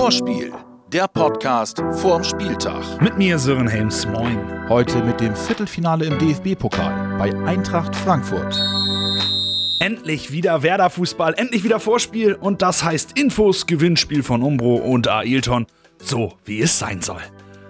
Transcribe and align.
Vorspiel, 0.00 0.50
der 0.90 1.06
Podcast 1.08 1.82
vorm 2.00 2.24
Spieltag. 2.24 3.02
Mit 3.02 3.18
mir 3.18 3.38
Sören 3.38 3.68
Helms, 3.68 4.06
moin. 4.06 4.38
Heute 4.70 5.04
mit 5.04 5.20
dem 5.20 5.36
Viertelfinale 5.36 6.06
im 6.06 6.18
DFB-Pokal 6.18 7.18
bei 7.18 7.34
Eintracht 7.46 7.94
Frankfurt. 7.94 8.58
Endlich 9.78 10.32
wieder 10.32 10.62
Werder-Fußball, 10.62 11.34
endlich 11.34 11.64
wieder 11.64 11.80
Vorspiel 11.80 12.32
und 12.32 12.62
das 12.62 12.82
heißt 12.82 13.18
Infos, 13.18 13.66
Gewinnspiel 13.66 14.22
von 14.22 14.42
Umbro 14.42 14.76
und 14.76 15.06
Ailton, 15.06 15.66
so 15.98 16.32
wie 16.46 16.62
es 16.62 16.78
sein 16.78 17.02
soll. 17.02 17.20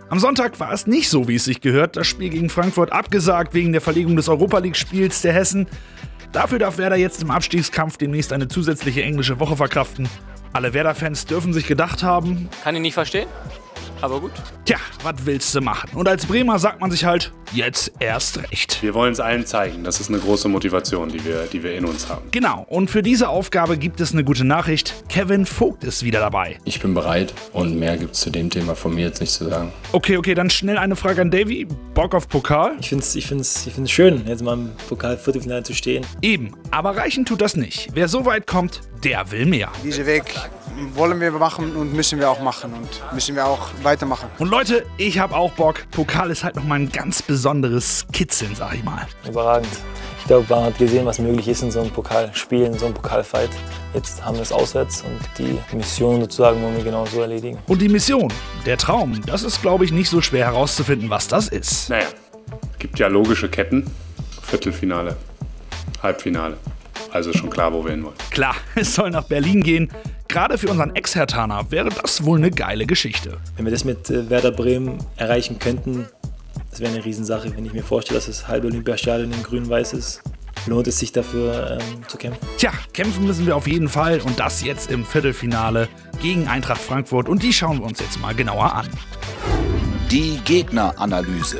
Am 0.08 0.20
Sonntag 0.20 0.60
war 0.60 0.72
es 0.72 0.86
nicht 0.86 1.10
so, 1.10 1.26
wie 1.26 1.34
es 1.34 1.44
sich 1.44 1.60
gehört. 1.60 1.96
Das 1.96 2.06
Spiel 2.06 2.28
gegen 2.28 2.48
Frankfurt 2.48 2.92
abgesagt 2.92 3.54
wegen 3.54 3.72
der 3.72 3.80
Verlegung 3.80 4.14
des 4.14 4.28
Europa 4.28 4.58
League-Spiels 4.58 5.22
der 5.22 5.32
Hessen. 5.32 5.66
Dafür 6.30 6.60
darf 6.60 6.78
Werder 6.78 6.94
jetzt 6.94 7.22
im 7.24 7.32
Abstiegskampf 7.32 7.96
demnächst 7.96 8.32
eine 8.32 8.46
zusätzliche 8.46 9.02
englische 9.02 9.40
Woche 9.40 9.56
verkraften. 9.56 10.08
Alle 10.52 10.74
Werder-Fans 10.74 11.26
dürfen 11.26 11.52
sich 11.52 11.66
gedacht 11.66 12.02
haben, 12.02 12.48
Kann 12.64 12.74
ich 12.74 12.80
nicht 12.82 12.94
verstehen, 12.94 13.28
aber 14.02 14.20
gut. 14.20 14.32
tja, 14.64 14.78
was 15.02 15.14
willst 15.24 15.54
du 15.54 15.60
machen? 15.60 15.90
Und 15.94 16.08
als 16.08 16.26
Bremer 16.26 16.58
sagt 16.58 16.80
man 16.80 16.90
sich 16.90 17.04
halt, 17.04 17.32
jetzt 17.52 17.92
erst 17.98 18.38
recht. 18.38 18.82
Wir 18.82 18.94
wollen 18.94 19.12
es 19.12 19.20
allen 19.20 19.44
zeigen. 19.46 19.84
Das 19.84 20.00
ist 20.00 20.08
eine 20.08 20.18
große 20.18 20.48
Motivation, 20.48 21.08
die 21.08 21.24
wir, 21.24 21.46
die 21.52 21.62
wir 21.62 21.74
in 21.76 21.84
uns 21.84 22.08
haben. 22.08 22.22
Genau, 22.30 22.64
und 22.68 22.90
für 22.90 23.02
diese 23.02 23.28
Aufgabe 23.28 23.76
gibt 23.76 24.00
es 24.00 24.12
eine 24.12 24.24
gute 24.24 24.44
Nachricht. 24.44 24.94
Kevin 25.08 25.46
Vogt 25.46 25.84
ist 25.84 26.04
wieder 26.04 26.20
dabei. 26.20 26.58
Ich 26.64 26.80
bin 26.80 26.94
bereit 26.94 27.34
und 27.52 27.78
mehr 27.78 27.96
gibt 27.96 28.14
es 28.14 28.20
zu 28.20 28.30
dem 28.30 28.50
Thema 28.50 28.74
von 28.74 28.94
mir 28.94 29.06
jetzt 29.06 29.20
nicht 29.20 29.32
zu 29.32 29.48
sagen. 29.48 29.72
Okay, 29.92 30.16
okay, 30.16 30.34
dann 30.34 30.50
schnell 30.50 30.78
eine 30.78 30.96
Frage 30.96 31.22
an 31.22 31.30
Davy. 31.30 31.66
Bock 31.94 32.14
auf 32.14 32.28
Pokal? 32.28 32.76
Ich 32.80 32.88
finde 32.88 33.04
es 33.04 33.14
ich 33.14 33.26
find's, 33.26 33.66
ich 33.66 33.72
find's 33.72 33.90
schön, 33.90 34.22
jetzt 34.26 34.42
mal 34.42 34.54
im 34.54 34.70
Pokal-Viertelfinale 34.88 35.62
zu 35.62 35.74
stehen. 35.74 36.06
Eben, 36.22 36.52
aber 36.70 36.96
reichen 36.96 37.24
tut 37.24 37.40
das 37.40 37.56
nicht. 37.56 37.88
Wer 37.94 38.08
so 38.08 38.24
weit 38.24 38.46
kommt, 38.46 38.80
der 39.04 39.30
will 39.30 39.46
mehr. 39.46 39.70
Diesen 39.84 40.06
Weg 40.06 40.24
wollen 40.94 41.20
wir 41.20 41.30
machen 41.32 41.76
und 41.76 41.94
müssen 41.94 42.18
wir 42.18 42.30
auch 42.30 42.40
machen 42.40 42.72
und 42.72 43.14
müssen 43.14 43.34
wir 43.34 43.46
auch 43.46 43.70
weitermachen. 43.82 44.28
Und 44.38 44.48
Leute, 44.48 44.84
ich 44.96 45.18
hab 45.18 45.32
auch 45.32 45.52
Bock. 45.52 45.86
Pokal 45.90 46.30
ist 46.30 46.44
halt 46.44 46.56
nochmal 46.56 46.80
ein 46.80 46.90
ganz 46.90 47.22
besonderes 47.22 48.06
Kitzeln, 48.12 48.54
sag 48.54 48.74
ich 48.74 48.84
mal. 48.84 49.06
Überragend. 49.28 49.68
Ich 50.20 50.26
glaube, 50.26 50.46
man 50.48 50.64
hat 50.64 50.78
gesehen, 50.78 51.06
was 51.06 51.18
möglich 51.18 51.48
ist 51.48 51.62
in 51.62 51.70
so 51.70 51.80
einem 51.80 51.90
Pokalspiel, 51.90 52.64
in 52.64 52.78
so 52.78 52.86
einem 52.86 52.94
Pokalfight. 52.94 53.50
Jetzt 53.94 54.24
haben 54.24 54.36
wir 54.36 54.42
es 54.42 54.52
auswärts 54.52 55.02
und 55.02 55.18
die 55.38 55.58
Mission 55.76 56.20
sozusagen 56.20 56.62
wollen 56.62 56.76
wir 56.76 56.84
genauso 56.84 57.20
erledigen. 57.20 57.58
Und 57.66 57.80
die 57.80 57.88
Mission, 57.88 58.32
der 58.66 58.76
Traum, 58.76 59.20
das 59.26 59.42
ist, 59.42 59.62
glaube 59.62 59.84
ich, 59.84 59.92
nicht 59.92 60.08
so 60.08 60.20
schwer 60.20 60.46
herauszufinden, 60.46 61.10
was 61.10 61.26
das 61.26 61.48
ist. 61.48 61.88
Naja, 61.88 62.06
gibt 62.78 62.98
ja 62.98 63.08
logische 63.08 63.48
Ketten. 63.48 63.90
Viertelfinale, 64.42 65.16
Halbfinale. 66.02 66.56
Also 67.12 67.32
schon 67.32 67.50
klar, 67.50 67.72
wo 67.72 67.84
wir 67.84 67.92
hinwollen. 67.92 68.16
Klar, 68.30 68.54
es 68.74 68.94
soll 68.94 69.10
nach 69.10 69.24
Berlin 69.24 69.62
gehen. 69.62 69.90
Gerade 70.30 70.58
für 70.58 70.68
unseren 70.68 70.94
Ex-Hertaner 70.94 71.72
wäre 71.72 71.88
das 71.88 72.24
wohl 72.24 72.38
eine 72.38 72.52
geile 72.52 72.86
Geschichte. 72.86 73.38
Wenn 73.56 73.64
wir 73.64 73.72
das 73.72 73.82
mit 73.82 74.10
äh, 74.10 74.30
Werder 74.30 74.52
Bremen 74.52 74.98
erreichen 75.16 75.58
könnten, 75.58 76.06
das 76.70 76.78
wäre 76.78 76.92
eine 76.92 77.04
Riesensache. 77.04 77.52
Wenn 77.56 77.66
ich 77.66 77.72
mir 77.72 77.82
vorstelle, 77.82 78.16
dass 78.18 78.26
das 78.26 78.46
halbe 78.46 78.68
Olympiastadion 78.68 79.32
in 79.32 79.42
grün-weiß 79.42 79.92
ist, 79.92 80.22
lohnt 80.66 80.86
es 80.86 81.00
sich 81.00 81.10
dafür 81.10 81.80
ähm, 81.80 82.06
zu 82.06 82.16
kämpfen. 82.16 82.46
Tja, 82.58 82.70
kämpfen 82.92 83.26
müssen 83.26 83.44
wir 83.44 83.56
auf 83.56 83.66
jeden 83.66 83.88
Fall 83.88 84.20
und 84.20 84.38
das 84.38 84.62
jetzt 84.62 84.92
im 84.92 85.04
Viertelfinale 85.04 85.88
gegen 86.22 86.46
Eintracht 86.46 86.80
Frankfurt 86.80 87.28
und 87.28 87.42
die 87.42 87.52
schauen 87.52 87.80
wir 87.80 87.86
uns 87.86 87.98
jetzt 87.98 88.20
mal 88.20 88.32
genauer 88.32 88.72
an. 88.72 88.86
Die 90.12 90.38
Gegneranalyse. 90.44 91.58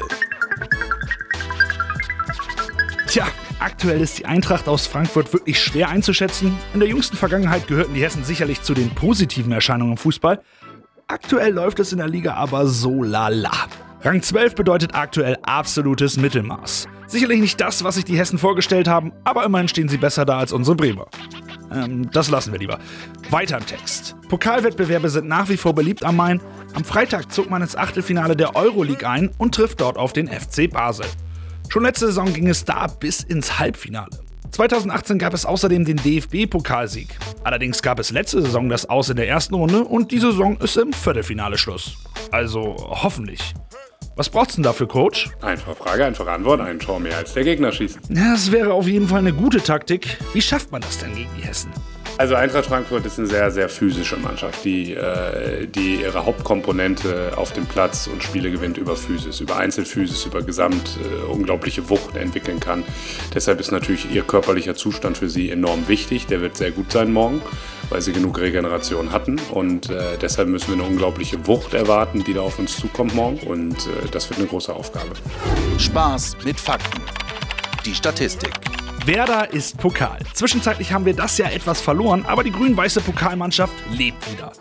Tja, 3.09 3.27
aktuell 3.61 4.00
ist 4.00 4.19
die 4.19 4.27
Eintracht 4.27 4.69
aus 4.69 4.86
Frankfurt 4.86 5.33
wirklich 5.33 5.62
schwer 5.62 5.89
einzuschätzen. 5.89 6.56
In 6.75 6.80
der 6.80 6.89
jüngsten 6.89 7.16
Vergangenheit 7.16 7.69
gehörten 7.69 7.94
die 7.94 8.03
Hessen 8.03 8.25
sicherlich 8.25 8.62
zu 8.62 8.75
den 8.75 8.91
positiven 8.91 9.53
Erscheinungen 9.53 9.92
im 9.92 9.98
Fußball. 9.98 10.41
Aktuell 11.06 11.53
läuft 11.53 11.81
es 11.81 11.92
in 11.92 11.98
der 11.98 12.08
Liga 12.08 12.34
aber 12.34 12.66
so 12.66 13.03
lala. 13.03 13.50
Rang 14.03 14.22
12 14.22 14.54
bedeutet 14.54 14.94
aktuell 14.94 15.37
absolutes 15.43 16.16
Mittelmaß. 16.16 16.88
Sicherlich 17.06 17.41
nicht 17.41 17.60
das, 17.60 17.84
was 17.84 17.97
sich 17.97 18.04
die 18.04 18.16
Hessen 18.16 18.38
vorgestellt 18.38 18.88
haben, 18.88 19.12
aber 19.25 19.44
immerhin 19.44 19.69
stehen 19.69 19.88
sie 19.88 19.99
besser 19.99 20.25
da 20.25 20.38
als 20.38 20.53
unsere 20.53 20.76
Bremer. 20.76 21.06
Ähm, 21.72 22.10
das 22.10 22.31
lassen 22.31 22.53
wir 22.53 22.60
lieber. 22.60 22.78
Weiter 23.31 23.59
im 23.59 23.66
Text. 23.66 24.16
Pokalwettbewerbe 24.28 25.10
sind 25.10 25.28
nach 25.28 25.49
wie 25.49 25.56
vor 25.56 25.75
beliebt 25.75 26.04
am 26.04 26.16
Main. 26.16 26.41
Am 26.75 26.84
Freitag 26.84 27.31
zog 27.32 27.50
man 27.50 27.62
ins 27.62 27.76
Achtelfinale 27.76 28.37
der 28.37 28.56
Euroleague 28.56 29.06
ein 29.06 29.31
und 29.38 29.54
trifft 29.54 29.81
dort 29.81 29.99
auf 29.99 30.12
den 30.12 30.28
FC 30.28 30.70
Basel. 30.70 31.06
Schon 31.72 31.84
letzte 31.84 32.06
Saison 32.06 32.32
ging 32.32 32.48
es 32.48 32.64
da 32.64 32.88
bis 32.88 33.22
ins 33.22 33.60
Halbfinale. 33.60 34.10
2018 34.50 35.20
gab 35.20 35.32
es 35.34 35.47
außerdem 35.47 35.84
den 35.84 35.98
DFB-Pokalsieg. 35.98 37.06
Allerdings 37.44 37.81
gab 37.81 38.00
es 38.00 38.10
letzte 38.10 38.42
Saison 38.42 38.69
das 38.69 38.86
Aus 38.86 39.08
in 39.08 39.14
der 39.14 39.28
ersten 39.28 39.54
Runde 39.54 39.84
und 39.84 40.10
diese 40.10 40.32
Saison 40.32 40.56
ist 40.56 40.76
im 40.76 40.92
Viertelfinale 40.92 41.56
Schluss. 41.56 41.97
Also 42.32 42.75
hoffentlich. 42.76 43.54
Was 44.16 44.28
braucht's 44.28 44.56
denn 44.56 44.64
dafür, 44.64 44.88
Coach? 44.88 45.31
Einfache 45.42 45.76
Frage, 45.76 46.04
einfache 46.04 46.32
Antwort. 46.32 46.60
Ein 46.60 46.81
Tor 46.81 46.98
mehr 46.98 47.16
als 47.16 47.34
der 47.34 47.44
Gegner 47.44 47.70
schießen. 47.70 48.00
Ja, 48.08 48.32
das 48.32 48.50
wäre 48.50 48.72
auf 48.75 48.88
jeden 48.88 49.06
Fall 49.06 49.20
eine 49.20 49.32
gute 49.32 49.62
Taktik. 49.62 50.19
Wie 50.32 50.42
schafft 50.42 50.72
man 50.72 50.81
das 50.81 50.98
denn 50.98 51.14
gegen 51.14 51.31
die 51.38 51.47
Hessen? 51.47 51.70
Also 52.20 52.34
Eintracht 52.34 52.66
Frankfurt 52.66 53.06
ist 53.06 53.19
eine 53.19 53.26
sehr, 53.26 53.50
sehr 53.50 53.70
physische 53.70 54.19
Mannschaft, 54.19 54.62
die, 54.62 54.92
äh, 54.92 55.66
die 55.66 56.03
ihre 56.03 56.26
Hauptkomponente 56.26 57.32
auf 57.34 57.54
dem 57.54 57.64
Platz 57.64 58.08
und 58.08 58.22
Spiele 58.22 58.50
gewinnt 58.50 58.76
über 58.76 58.94
Physis, 58.94 59.41
über 59.41 59.56
Einzelphysis, 59.56 60.26
über 60.26 60.42
gesamt 60.42 60.98
äh, 61.03 61.32
unglaubliche 61.32 61.88
Wucht 61.88 62.16
entwickeln 62.16 62.60
kann. 62.60 62.84
Deshalb 63.34 63.58
ist 63.58 63.72
natürlich 63.72 64.12
ihr 64.12 64.22
körperlicher 64.22 64.75
Zustand 64.75 65.16
für 65.16 65.31
sie 65.31 65.48
enorm 65.48 65.88
wichtig. 65.88 66.26
Der 66.26 66.42
wird 66.42 66.58
sehr 66.58 66.72
gut 66.72 66.92
sein 66.92 67.10
morgen, 67.10 67.41
weil 67.88 68.03
sie 68.03 68.12
genug 68.12 68.38
Regeneration 68.38 69.12
hatten. 69.12 69.41
Und 69.50 69.88
äh, 69.88 70.19
deshalb 70.20 70.50
müssen 70.50 70.69
wir 70.69 70.75
eine 70.75 70.92
unglaubliche 70.92 71.47
Wucht 71.47 71.72
erwarten, 71.72 72.22
die 72.22 72.34
da 72.34 72.42
auf 72.42 72.58
uns 72.58 72.76
zukommt 72.76 73.14
morgen. 73.14 73.38
Und 73.47 73.88
das 74.10 74.28
wird 74.28 74.41
eine 74.41 74.48
große 74.48 74.75
Aufgabe. 74.75 75.12
Spaß 75.78 76.37
mit 76.44 76.60
Fakten. 76.60 77.00
Die 77.87 77.94
Statistik. 77.94 78.69
Werder 79.06 79.53
ist 79.53 79.78
Pokal. 79.78 80.19
Zwischenzeitlich 80.34 80.93
haben 80.93 81.06
wir 81.06 81.15
das 81.15 81.38
ja 81.38 81.47
etwas 81.47 81.81
verloren, 81.81 82.25
aber 82.27 82.44
die 82.44 82.53
grün-weiße 82.53 83.00
Pokalmannschaft 83.00 83.72
lebt 83.91 84.31
wieder. 84.31 84.53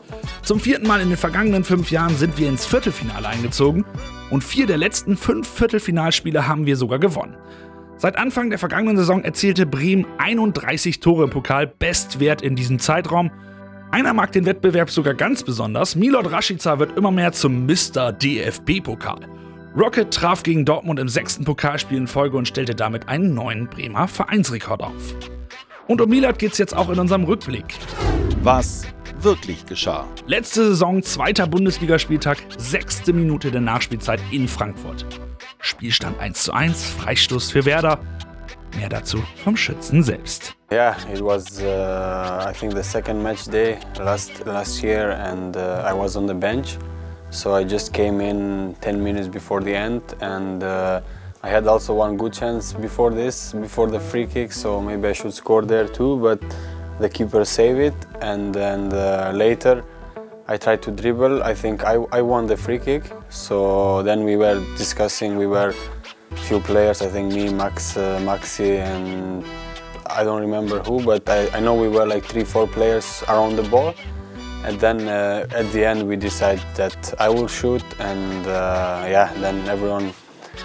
Zum 0.43 0.61
vierten 0.61 0.87
Mal 0.87 1.01
in 1.01 1.09
den 1.09 1.17
vergangenen 1.17 1.65
fünf 1.65 1.91
Jahren 1.91 2.15
sind 2.15 2.37
wir 2.37 2.47
ins 2.47 2.65
Viertelfinale 2.65 3.27
eingezogen 3.27 3.83
und 4.29 4.43
vier 4.43 4.65
der 4.65 4.77
letzten 4.77 5.17
fünf 5.17 5.47
Viertelfinalspiele 5.47 6.47
haben 6.47 6.65
wir 6.65 6.77
sogar 6.77 6.99
gewonnen. 6.99 7.35
Seit 7.97 8.17
Anfang 8.17 8.49
der 8.49 8.59
vergangenen 8.59 8.95
Saison 8.95 9.23
erzielte 9.23 9.65
Bremen 9.65 10.05
31 10.19 11.01
Tore 11.01 11.25
im 11.25 11.29
Pokal, 11.31 11.67
Bestwert 11.67 12.41
in 12.41 12.55
diesem 12.55 12.79
Zeitraum. 12.79 13.31
Einer 13.91 14.13
mag 14.13 14.31
den 14.31 14.45
Wettbewerb 14.45 14.89
sogar 14.89 15.15
ganz 15.15 15.43
besonders. 15.43 15.97
Milot 15.97 16.31
Rashica 16.31 16.79
wird 16.79 16.97
immer 16.97 17.11
mehr 17.11 17.33
zum 17.33 17.65
Mr. 17.65 18.13
DFB-Pokal. 18.13 19.27
Rocket 19.77 20.11
traf 20.11 20.41
gegen 20.41 20.65
Dortmund 20.65 20.99
im 20.99 21.07
sechsten 21.07 21.45
Pokalspiel 21.45 21.99
in 21.99 22.07
Folge 22.07 22.37
und 22.37 22.47
stellte 22.47 22.73
damit 22.73 23.07
einen 23.07 23.35
neuen 23.35 23.67
Bremer 23.67 24.07
Vereinsrekord 24.07 24.81
auf. 24.81 25.15
Und 25.87 26.01
um 26.01 26.09
Milat 26.09 26.39
geht's 26.39 26.57
jetzt 26.57 26.75
auch 26.75 26.89
in 26.89 26.97
unserem 26.97 27.23
Rückblick. 27.23 27.65
Was 28.41 28.83
wirklich 29.21 29.65
geschah. 29.67 30.07
Letzte 30.25 30.65
Saison, 30.65 31.03
zweiter 31.03 31.45
Bundesligaspieltag, 31.45 32.39
sechste 32.57 33.13
Minute 33.13 33.51
der 33.51 33.61
Nachspielzeit 33.61 34.19
in 34.31 34.47
Frankfurt. 34.47 35.05
Spielstand 35.59 36.19
1 36.19 36.43
zu 36.43 36.53
1, 36.53 36.83
Freistoß 36.85 37.51
für 37.51 37.65
Werder. 37.65 37.99
Mehr 38.75 38.89
dazu 38.89 39.21
vom 39.43 39.55
Schützen 39.55 40.01
selbst. 40.01 40.55
Yeah, 40.71 40.95
it 41.11 41.21
was 41.21 41.61
uh, 41.61 42.47
I 42.47 42.53
think 42.53 42.75
the 42.75 42.83
second 42.83 43.21
match 43.21 43.45
day 43.45 43.77
last 43.97 44.45
last 44.45 44.83
year, 44.83 45.11
and 45.11 45.55
uh, 45.55 45.83
I 45.83 45.93
was 45.93 46.15
on 46.15 46.27
the 46.27 46.33
bench, 46.35 46.77
so 47.31 47.53
I 47.53 47.63
just 47.63 47.93
came 47.93 48.21
in 48.21 48.75
10 48.81 49.03
minutes 49.03 49.27
before 49.27 49.61
the 49.61 49.75
end, 49.75 50.01
and 50.21 50.63
uh, 50.63 51.01
I 51.43 51.49
had 51.49 51.67
also 51.67 51.93
one 51.93 52.17
good 52.17 52.33
chance 52.33 52.73
before 52.73 53.11
this, 53.11 53.53
before 53.53 53.87
the 53.87 53.99
free 53.99 54.27
kick, 54.27 54.51
so 54.51 54.81
maybe 54.81 55.07
I 55.07 55.13
should 55.13 55.33
score 55.33 55.61
there 55.61 55.87
too, 55.87 56.17
but 56.17 56.41
the 56.99 57.07
keeper 57.07 57.45
saved 57.45 57.79
it, 57.79 57.93
and 58.21 58.53
then 58.53 58.91
uh, 58.91 59.31
later 59.33 59.83
I 60.47 60.57
tried 60.57 60.81
to 60.81 60.91
dribble. 60.91 61.43
I 61.43 61.53
think 61.53 61.83
I, 61.83 61.93
I 62.11 62.21
won 62.21 62.47
the 62.47 62.57
free 62.57 62.79
kick, 62.79 63.03
so 63.29 64.01
then 64.03 64.23
we 64.23 64.35
were 64.35 64.59
discussing. 64.77 65.37
We 65.37 65.45
were 65.45 65.73
few 66.35 66.59
players. 66.59 67.01
I 67.01 67.07
think 67.07 67.33
me, 67.33 67.53
Max, 67.53 67.95
uh, 67.95 68.19
Maxi, 68.23 68.79
and 68.79 69.45
I 70.07 70.23
don't 70.23 70.41
remember 70.41 70.79
who, 70.79 71.03
but 71.03 71.29
I, 71.29 71.49
I 71.51 71.59
know 71.59 71.75
we 71.75 71.87
were 71.87 72.05
like 72.05 72.25
three, 72.25 72.43
four 72.43 72.67
players 72.67 73.23
around 73.29 73.57
the 73.57 73.63
ball. 73.63 73.93
And 74.65 74.79
then 74.79 75.07
uh, 75.07 75.47
at 75.51 75.71
the 75.71 75.85
end 75.85 76.07
we 76.07 76.15
decided 76.15 76.65
that 76.75 77.13
I 77.19 77.29
will 77.29 77.47
shoot, 77.47 77.83
and 77.99 78.45
uh, 78.47 79.05
yeah, 79.07 79.33
then 79.39 79.67
everyone 79.67 80.13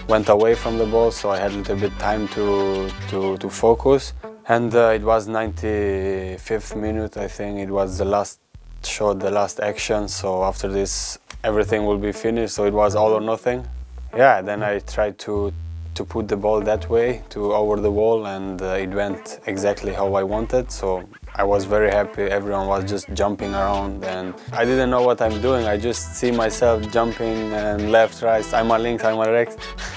went 0.09 0.29
away 0.29 0.55
from 0.55 0.79
the 0.79 0.87
ball, 0.87 1.11
so 1.11 1.31
I 1.31 1.39
had 1.39 1.53
a 1.53 1.57
little 1.57 1.77
bit 1.77 1.97
time 1.99 2.29
to 2.29 2.91
to, 3.11 3.37
to 3.39 3.49
focus. 3.49 4.13
And 4.47 4.75
uh, 4.75 4.89
it 4.89 5.03
was 5.03 5.27
95th 5.27 6.77
minute, 6.77 7.17
I 7.17 7.29
think. 7.29 7.61
It 7.61 7.71
was 7.71 7.97
the 7.97 8.05
last 8.05 8.41
shot, 8.83 9.21
the 9.21 9.31
last 9.31 9.59
action. 9.61 10.07
So 10.09 10.45
after 10.45 10.69
this, 10.69 11.19
everything 11.43 11.87
will 11.87 11.97
be 11.99 12.13
finished. 12.13 12.55
So 12.55 12.67
it 12.67 12.75
was 12.75 12.95
all 12.95 13.13
or 13.13 13.23
nothing. 13.23 13.67
Yeah. 14.15 14.43
Then 14.43 14.63
I 14.63 14.81
tried 14.81 15.19
to 15.21 15.51
to 15.95 16.05
put 16.05 16.29
the 16.29 16.37
ball 16.37 16.61
that 16.61 16.89
way 16.91 17.23
to 17.31 17.55
over 17.55 17.81
the 17.81 17.91
wall, 17.91 18.27
and 18.27 18.61
uh, 18.61 18.85
it 18.85 18.91
went 18.91 19.41
exactly 19.47 19.93
how 19.93 20.15
I 20.15 20.23
wanted. 20.23 20.71
So 20.71 21.09
I 21.37 21.45
was 21.45 21.65
very 21.65 21.91
happy. 21.91 22.23
Everyone 22.23 22.67
was 22.67 22.85
just 22.85 23.13
jumping 23.15 23.55
around, 23.55 24.05
and 24.05 24.35
I 24.53 24.65
didn't 24.65 24.91
know 24.91 25.03
what 25.03 25.21
I'm 25.21 25.41
doing. 25.41 25.67
I 25.67 25.77
just 25.77 26.17
see 26.17 26.31
myself 26.31 26.91
jumping 26.93 27.53
and 27.53 27.91
left, 27.91 28.23
right. 28.23 28.47
I'm 28.55 28.71
a 28.71 28.79
link, 28.79 29.05
I'm 29.05 29.19
a 29.19 29.31
rex. 29.31 29.57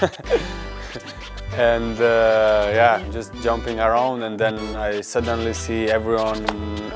and 1.52 2.00
uh, 2.00 2.70
yeah, 2.72 3.02
just 3.10 3.32
jumping 3.42 3.80
around, 3.80 4.22
and 4.22 4.38
then 4.38 4.58
I 4.76 5.00
suddenly 5.00 5.52
see 5.52 5.86
everyone 5.86 6.44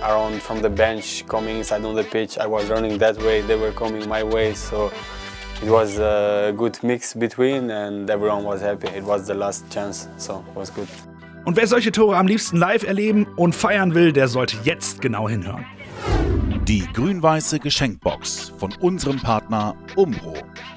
around 0.03 0.43
from 0.43 0.61
the 0.61 0.71
bench 0.71 1.27
coming 1.27 1.59
inside 1.59 1.85
on 1.85 1.95
the 1.95 2.05
pitch. 2.05 2.39
I 2.39 2.47
was 2.47 2.69
running 2.69 2.99
that 2.99 3.17
way, 3.19 3.41
they 3.41 3.57
were 3.57 3.73
coming 3.73 4.09
my 4.09 4.23
way, 4.23 4.55
so 4.55 4.93
it 5.63 5.71
was 5.71 5.99
a 5.99 6.53
good 6.57 6.83
mix 6.83 7.15
between, 7.15 7.71
and 7.71 8.11
everyone 8.11 8.45
was 8.45 8.61
happy. 8.61 8.89
It 8.89 9.05
was 9.07 9.27
the 9.27 9.35
last 9.35 9.65
chance, 9.71 10.09
so 10.17 10.45
it 10.51 10.57
was 10.57 10.75
good. 10.75 10.89
Und 11.45 11.57
wer 11.57 11.67
solche 11.67 11.91
Tore 11.91 12.17
am 12.17 12.27
liebsten 12.27 12.57
live 12.57 12.85
erleben 12.85 13.27
und 13.37 13.55
feiern 13.55 13.95
will, 13.95 14.13
der 14.13 14.29
sollte 14.29 14.57
jetzt 14.63 15.01
genau 15.01 15.29
hinhören. 15.29 15.65
Die 16.69 16.87
grün-weiße 16.93 17.59
Geschenkbox 17.59 18.53
von 18.59 18.73
unserem 18.81 19.21
Partner 19.21 19.75
Umbro. 19.97 20.35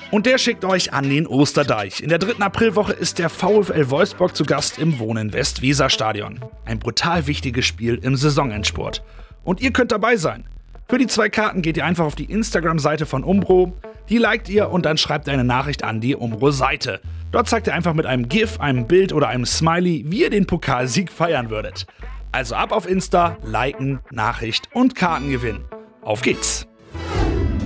Und 0.09 0.25
der 0.25 0.39
schickt 0.39 0.65
euch 0.65 0.91
an 0.93 1.07
den 1.07 1.27
Osterdeich. 1.27 2.01
In 2.01 2.09
der 2.09 2.17
dritten 2.17 2.41
Aprilwoche 2.41 2.93
ist 2.93 3.19
der 3.19 3.29
VfL 3.29 3.89
Wolfsburg 3.91 4.35
zu 4.35 4.43
Gast 4.43 4.79
im 4.79 4.97
Wohnen 4.97 5.33
Westweser-Stadion. 5.33 6.39
Ein 6.65 6.79
brutal 6.79 7.27
wichtiges 7.27 7.65
Spiel 7.65 7.99
im 8.01 8.15
Saisonendsport. 8.15 9.03
Und 9.43 9.61
ihr 9.61 9.71
könnt 9.71 9.91
dabei 9.91 10.17
sein. 10.17 10.45
Für 10.87 10.97
die 10.97 11.07
zwei 11.07 11.29
Karten 11.29 11.61
geht 11.61 11.77
ihr 11.77 11.85
einfach 11.85 12.05
auf 12.05 12.15
die 12.15 12.31
Instagram-Seite 12.31 13.05
von 13.05 13.23
Umbro, 13.23 13.73
die 14.09 14.17
liked 14.17 14.49
ihr 14.49 14.69
und 14.69 14.85
dann 14.85 14.97
schreibt 14.97 15.27
eine 15.29 15.43
Nachricht 15.43 15.83
an 15.83 16.01
die 16.01 16.15
Umbro-Seite. 16.15 17.01
Dort 17.31 17.49
zeigt 17.49 17.67
ihr 17.67 17.73
einfach 17.73 17.93
mit 17.93 18.05
einem 18.05 18.29
GIF, 18.29 18.59
einem 18.59 18.87
Bild 18.87 19.11
oder 19.11 19.27
einem 19.27 19.45
Smiley, 19.45 20.05
wie 20.07 20.21
ihr 20.21 20.29
den 20.29 20.47
Pokalsieg 20.47 21.11
feiern 21.11 21.49
würdet. 21.49 21.85
Also 22.31 22.55
ab 22.55 22.71
auf 22.71 22.87
Insta, 22.87 23.37
liken, 23.43 23.99
Nachricht 24.11 24.69
und 24.73 24.95
Karten 24.95 25.31
gewinnen. 25.31 25.65
Auf 26.01 26.21
geht's! 26.21 26.67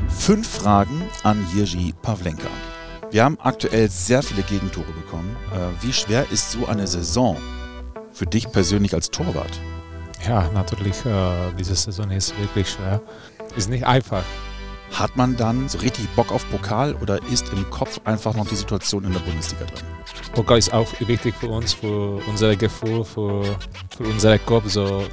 Fünf 0.07 0.47
Fragen 0.47 1.03
an 1.23 1.45
Jirgi 1.53 1.93
Pavlenka. 2.01 2.47
Wir 3.11 3.23
haben 3.23 3.37
aktuell 3.41 3.89
sehr 3.89 4.21
viele 4.21 4.43
Gegentore 4.43 4.91
bekommen. 4.91 5.35
Äh, 5.51 5.83
wie 5.83 5.93
schwer 5.93 6.25
ist 6.31 6.51
so 6.51 6.67
eine 6.67 6.85
Saison 6.85 7.37
für 8.13 8.25
dich 8.25 8.51
persönlich 8.51 8.93
als 8.93 9.09
Torwart? 9.09 9.59
Ja, 10.27 10.49
natürlich, 10.53 11.05
äh, 11.05 11.51
diese 11.57 11.75
Saison 11.75 12.11
ist 12.11 12.37
wirklich 12.39 12.69
schwer. 12.69 13.01
Ist 13.55 13.69
nicht 13.69 13.85
einfach. 13.85 14.23
Hat 14.99 15.15
man 15.15 15.37
dann 15.37 15.69
so 15.69 15.77
richtig 15.77 16.09
Bock 16.09 16.29
auf 16.29 16.45
Pokal 16.51 16.93
oder 16.95 17.23
ist 17.31 17.53
im 17.53 17.69
Kopf 17.69 18.01
einfach 18.03 18.35
noch 18.35 18.45
die 18.45 18.57
Situation 18.57 19.05
in 19.05 19.13
der 19.13 19.21
Bundesliga 19.21 19.63
drin? 19.63 19.85
Pokal 20.33 20.57
ist 20.57 20.73
auch 20.73 20.87
wichtig 20.99 21.33
für 21.35 21.47
uns, 21.47 21.71
für 21.71 22.21
unser 22.27 22.53
Gefühl, 22.57 23.05
für, 23.05 23.45
für 23.95 24.03
unseren 24.03 24.45
Kopf. 24.45 24.65
So, 24.67 25.05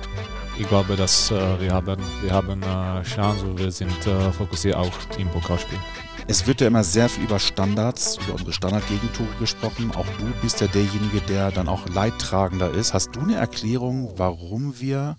ich 0.59 0.69
glaube, 0.69 0.97
dass 0.97 1.31
äh, 1.31 1.61
wir 1.61 1.73
haben, 1.73 2.03
wir 2.21 2.33
haben 2.33 2.61
äh, 2.65 3.03
Chance 3.05 3.47
und 3.47 3.61
wir 3.61 3.71
sind 3.71 4.05
äh, 4.09 4.33
fokussiert 4.33 4.75
auch 4.75 4.91
im 5.19 5.29
Pokalspiel. 5.29 5.79
Es 6.27 6.49
wird 6.49 6.62
ja 6.62 6.67
immer 6.67 6.83
sehr 6.83 7.09
viel 7.09 7.23
über 7.23 7.38
Standards, 7.38 8.19
über 8.25 8.33
unsere 8.33 8.53
Standardgegentore 8.53 9.29
gesprochen. 9.38 9.93
Auch 9.94 10.06
du 10.19 10.25
bist 10.43 10.61
ja 10.61 10.67
derjenige, 10.67 11.21
der 11.29 11.53
dann 11.53 11.69
auch 11.69 11.88
leidtragender 11.91 12.73
ist. 12.73 12.93
Hast 12.93 13.15
du 13.15 13.21
eine 13.21 13.37
Erklärung, 13.37 14.15
warum 14.17 14.81
wir 14.81 15.17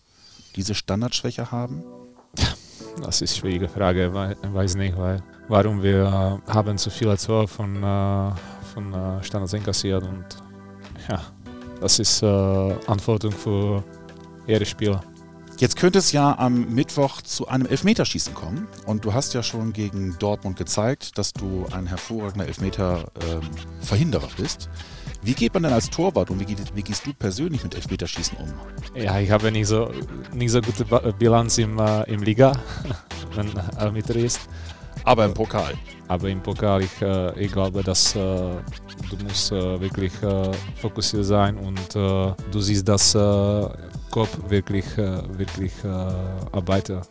diese 0.57 0.75
Standardschwäche 0.75 1.51
haben? 1.51 1.85
Das 3.01 3.21
ist 3.21 3.31
eine 3.31 3.39
schwierige 3.39 3.69
Frage, 3.69 4.35
ich 4.41 4.53
weiß 4.53 4.75
nicht, 4.75 4.97
weil, 4.97 5.21
warum 5.47 5.81
wir 5.81 6.41
äh, 6.47 6.51
haben 6.51 6.77
zu 6.77 6.89
viele 6.89 7.17
Tore 7.17 7.47
von, 7.47 7.75
äh, 7.83 8.31
von 8.73 8.93
äh, 8.93 9.23
Standards 9.23 9.53
inkassiert 9.53 10.03
und 10.03 10.25
ja, 11.09 11.21
das 11.79 11.99
ist 11.99 12.23
äh, 12.23 12.75
Antwortung 12.87 13.31
für 13.31 13.83
jeden 14.47 14.65
Spieler. 14.65 15.01
Jetzt 15.59 15.75
könnte 15.75 15.97
es 15.97 16.11
ja 16.11 16.37
am 16.37 16.75
Mittwoch 16.75 17.23
zu 17.23 17.47
einem 17.47 17.65
Elfmeterschießen 17.65 18.35
kommen. 18.35 18.67
Und 18.85 19.05
du 19.05 19.13
hast 19.13 19.33
ja 19.33 19.41
schon 19.41 19.73
gegen 19.73 20.15
Dortmund 20.19 20.55
gezeigt, 20.55 21.17
dass 21.17 21.33
du 21.33 21.65
ein 21.71 21.87
hervorragender 21.87 22.45
Elfmeter-Verhinderer 22.45 24.27
ähm, 24.27 24.35
bist. 24.37 24.69
Wie 25.23 25.33
geht 25.33 25.55
man 25.55 25.63
denn 25.63 25.73
als 25.73 25.89
Torwart 25.89 26.29
und 26.29 26.39
wie, 26.39 26.45
geht, 26.45 26.59
wie, 26.75 26.83
gehst 26.83 27.07
du 27.07 27.13
persönlich 27.13 27.63
mit 27.63 27.73
Elfmeterschießen 27.73 28.37
um? 28.37 28.53
Ja, 28.93 29.19
ich 29.19 29.31
habe 29.31 29.51
nicht 29.51 29.65
so, 29.65 29.91
nicht 30.31 30.51
so 30.51 30.61
gute 30.61 30.85
Bilanz 31.13 31.57
im, 31.57 31.79
äh, 31.79 32.03
im 32.03 32.21
Liga, 32.21 32.51
wenn 33.35 33.51
Elfmeter 33.79 34.15
ist. 34.15 34.41
Aber 35.05 35.25
im 35.25 35.33
Pokal. 35.33 35.73
Aber 36.07 36.29
im 36.29 36.43
Pokal, 36.43 36.83
ich, 36.83 37.01
äh, 37.01 37.39
ich 37.39 37.51
glaube, 37.51 37.81
dass 37.81 38.15
äh, 38.15 38.19
du 38.19 39.23
musst 39.23 39.51
äh, 39.51 39.81
wirklich 39.81 40.13
äh, 40.21 40.51
fokussiert 40.75 41.25
sein 41.25 41.57
und 41.57 41.95
äh, 41.95 42.33
du 42.51 42.59
siehst, 42.59 42.87
dass 42.87 43.15
Kopf 44.11 44.37
wirklich, 44.47 44.85
wirklich 44.97 45.73
arbeitet. 46.51 47.07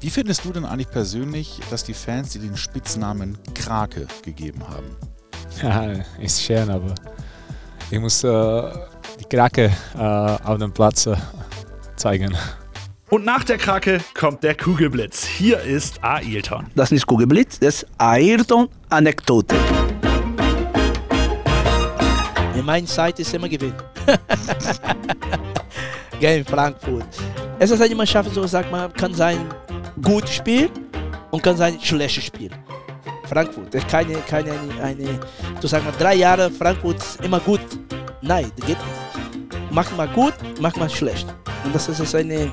Wie 0.00 0.10
findest 0.10 0.44
du 0.44 0.52
denn 0.52 0.64
eigentlich 0.64 0.90
persönlich, 0.90 1.60
dass 1.70 1.84
die 1.84 1.94
Fans 1.94 2.30
dir 2.30 2.40
den 2.40 2.56
Spitznamen 2.56 3.36
Krake 3.54 4.06
gegeben 4.22 4.62
haben? 4.68 4.96
Ja, 5.62 6.02
ist 6.22 6.42
schön, 6.42 6.70
aber 6.70 6.94
ich 7.90 8.00
muss 8.00 8.20
die 8.20 9.24
Krake 9.28 9.70
auf 9.94 10.58
dem 10.58 10.72
Platz 10.72 11.08
zeigen. 11.96 12.34
Und 13.10 13.24
nach 13.24 13.42
der 13.42 13.58
Krake 13.58 14.00
kommt 14.14 14.44
der 14.44 14.56
Kugelblitz. 14.56 15.24
Hier 15.24 15.60
ist 15.60 16.02
Ailton. 16.02 16.66
Das 16.76 16.86
ist 16.86 16.92
nicht 16.92 17.06
Kugelblitz, 17.06 17.58
das 17.58 17.82
ist 17.82 17.86
Ailton-Anekdote. 17.98 19.56
In 22.54 22.64
meiner 22.64 22.86
Zeit 22.86 23.18
ist 23.18 23.34
immer 23.34 23.48
gewinnen. 23.48 23.74
Gegen 26.20 26.44
Frankfurt. 26.44 27.08
Es 27.58 27.70
ist 27.70 27.80
eine 27.80 27.94
Mannschaft, 27.94 28.32
so 28.32 28.46
sagt 28.46 28.70
man, 28.70 28.92
kann 28.92 29.14
sein 29.14 29.38
gutes 30.02 30.34
Spiel 30.34 30.70
und 31.30 31.42
kann 31.42 31.56
sein 31.56 31.80
schlechtes 31.80 32.24
Spiel. 32.24 32.50
Frankfurt, 33.24 33.74
das 33.74 33.82
ist 33.82 33.90
keine, 33.90 34.14
keine 34.28 34.52
eine, 34.82 35.18
du 35.60 35.66
sagst 35.66 35.86
mal, 35.86 35.94
drei 35.98 36.14
Jahre 36.14 36.50
Frankfurt 36.50 36.98
ist 36.98 37.24
immer 37.24 37.40
gut. 37.40 37.60
Nein, 38.20 38.52
das 38.56 38.66
geht 38.66 38.76
nicht. 38.78 39.70
Mach 39.70 39.90
mal 39.96 40.08
gut, 40.08 40.34
mach 40.60 40.76
mal 40.76 40.90
schlecht. 40.90 41.26
Und 41.64 41.74
das 41.74 41.88
ist 41.88 42.14
eine 42.14 42.52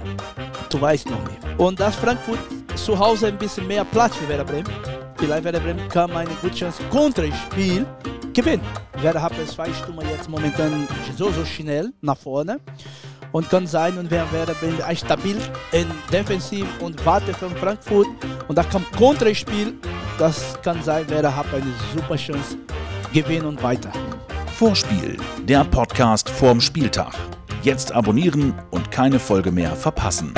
du 0.70 0.82
weißt 0.82 1.10
noch 1.10 1.24
nicht. 1.24 1.40
Und 1.58 1.80
dass 1.80 1.96
Frankfurt 1.96 2.40
zu 2.76 2.98
Hause 2.98 3.28
ein 3.28 3.38
bisschen 3.38 3.68
mehr 3.68 3.84
Platz 3.86 4.16
für 4.16 4.28
Werder 4.30 4.46
Bremen. 4.46 4.72
Vielleicht 5.18 5.44
Werder 5.44 5.60
Bremen 5.60 5.88
kann 5.90 6.12
eine 6.12 6.30
gute 6.42 6.56
Chance 6.56 6.82
Konterspiel 6.90 7.86
gewinnen. 8.34 8.64
Werder 9.02 9.22
hat 9.22 9.34
zwei 9.48 9.72
Stunden 9.74 10.08
jetzt 10.10 10.30
momentan 10.30 10.88
so, 11.18 11.32
so 11.32 11.44
schnell 11.46 11.92
nach 12.02 12.18
vorne. 12.18 12.60
Und 13.32 13.50
kann 13.50 13.68
sein, 13.68 13.98
und 13.98 14.10
wer 14.10 14.32
Werder 14.32 14.54
Bremen 14.56 14.82
stabil 14.96 15.38
in 15.72 15.86
Defensiv 16.12 16.66
und 16.80 17.06
wartet 17.06 17.36
von 17.36 17.56
Frankfurt. 17.56 18.08
Und 18.48 18.58
da 18.58 18.64
kommt 18.64 18.92
Konterspiel. 18.94 19.74
Das 20.18 20.58
kann 20.64 20.82
sein, 20.84 21.08
Werder 21.10 21.36
hat 21.36 21.46
eine 21.54 21.74
super 21.96 22.16
Chance 22.16 22.58
gewinnen 23.14 23.46
und 23.46 23.62
weiter. 23.62 23.92
Vorspiel, 24.58 25.18
der 25.44 25.64
Podcast 25.66 26.30
vorm 26.30 26.60
Spieltag. 26.60 27.14
Jetzt 27.64 27.92
abonnieren 27.92 28.54
und 28.72 28.92
keine 28.92 29.20
Folge 29.20 29.52
mehr 29.52 29.76
verpassen. 29.76 30.34